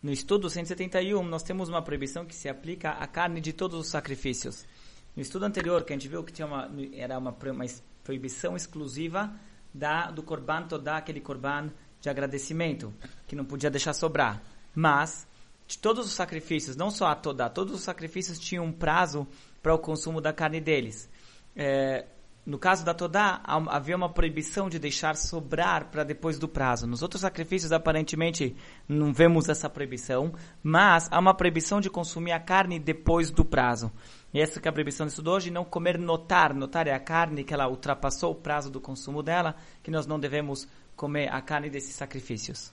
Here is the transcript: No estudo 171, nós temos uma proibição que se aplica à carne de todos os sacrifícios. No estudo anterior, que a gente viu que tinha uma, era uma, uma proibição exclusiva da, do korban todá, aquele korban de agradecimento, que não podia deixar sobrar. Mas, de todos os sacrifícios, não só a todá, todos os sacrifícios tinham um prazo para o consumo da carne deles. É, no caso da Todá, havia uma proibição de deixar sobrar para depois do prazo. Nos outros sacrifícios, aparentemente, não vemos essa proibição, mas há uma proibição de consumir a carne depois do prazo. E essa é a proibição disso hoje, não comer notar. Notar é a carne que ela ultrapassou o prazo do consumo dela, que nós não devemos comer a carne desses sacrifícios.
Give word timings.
No 0.00 0.12
estudo 0.12 0.48
171, 0.48 1.22
nós 1.24 1.42
temos 1.42 1.68
uma 1.68 1.82
proibição 1.82 2.24
que 2.24 2.34
se 2.34 2.48
aplica 2.48 2.90
à 2.90 3.06
carne 3.06 3.40
de 3.40 3.52
todos 3.52 3.80
os 3.80 3.88
sacrifícios. 3.88 4.64
No 5.16 5.22
estudo 5.22 5.44
anterior, 5.44 5.82
que 5.82 5.92
a 5.92 5.96
gente 5.96 6.06
viu 6.06 6.22
que 6.22 6.32
tinha 6.32 6.46
uma, 6.46 6.70
era 6.92 7.18
uma, 7.18 7.30
uma 7.30 7.66
proibição 8.04 8.54
exclusiva 8.54 9.34
da, 9.74 10.10
do 10.10 10.22
korban 10.22 10.62
todá, 10.62 10.98
aquele 10.98 11.20
korban 11.20 11.72
de 12.00 12.08
agradecimento, 12.08 12.94
que 13.26 13.34
não 13.34 13.44
podia 13.44 13.70
deixar 13.70 13.92
sobrar. 13.92 14.40
Mas, 14.72 15.26
de 15.66 15.76
todos 15.78 16.06
os 16.06 16.12
sacrifícios, 16.12 16.76
não 16.76 16.92
só 16.92 17.08
a 17.08 17.16
todá, 17.16 17.50
todos 17.50 17.74
os 17.74 17.80
sacrifícios 17.80 18.38
tinham 18.38 18.64
um 18.64 18.72
prazo 18.72 19.26
para 19.60 19.74
o 19.74 19.78
consumo 19.80 20.20
da 20.20 20.32
carne 20.32 20.60
deles. 20.60 21.10
É, 21.56 22.06
no 22.48 22.58
caso 22.58 22.82
da 22.82 22.94
Todá, 22.94 23.42
havia 23.44 23.94
uma 23.94 24.08
proibição 24.08 24.70
de 24.70 24.78
deixar 24.78 25.16
sobrar 25.16 25.90
para 25.90 26.02
depois 26.02 26.38
do 26.38 26.48
prazo. 26.48 26.86
Nos 26.86 27.02
outros 27.02 27.20
sacrifícios, 27.20 27.72
aparentemente, 27.72 28.56
não 28.88 29.12
vemos 29.12 29.50
essa 29.50 29.68
proibição, 29.68 30.32
mas 30.62 31.08
há 31.12 31.18
uma 31.18 31.34
proibição 31.34 31.78
de 31.78 31.90
consumir 31.90 32.32
a 32.32 32.40
carne 32.40 32.78
depois 32.78 33.30
do 33.30 33.44
prazo. 33.44 33.92
E 34.32 34.40
essa 34.40 34.58
é 34.64 34.66
a 34.66 34.72
proibição 34.72 35.06
disso 35.06 35.22
hoje, 35.28 35.50
não 35.50 35.62
comer 35.62 35.98
notar. 35.98 36.54
Notar 36.54 36.88
é 36.88 36.94
a 36.94 36.98
carne 36.98 37.44
que 37.44 37.52
ela 37.52 37.68
ultrapassou 37.68 38.32
o 38.32 38.36
prazo 38.36 38.70
do 38.70 38.80
consumo 38.80 39.22
dela, 39.22 39.54
que 39.82 39.90
nós 39.90 40.06
não 40.06 40.18
devemos 40.18 40.66
comer 40.96 41.28
a 41.28 41.42
carne 41.42 41.68
desses 41.68 41.96
sacrifícios. 41.96 42.72